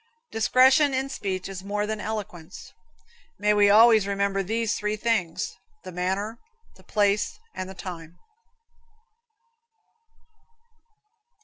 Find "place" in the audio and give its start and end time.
6.83-7.37